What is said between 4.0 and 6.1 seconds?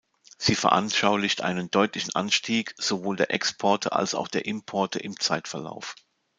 auch der Importe im Zeitverlauf.